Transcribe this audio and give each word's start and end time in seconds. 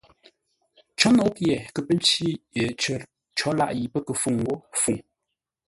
Có 0.99 1.09
nou 1.17 1.29
pye 1.35 1.55
kə 1.73 1.79
pə́ 1.87 1.95
ncí 1.99 2.27
cər 2.81 3.01
cǒ 3.37 3.49
làʼ 3.59 3.71
yi 3.77 3.85
pə́ 3.93 4.01
kə 4.05 4.13
fúŋ 4.21 4.33
ńgó 4.41 4.55
Fuŋ. 4.81 4.97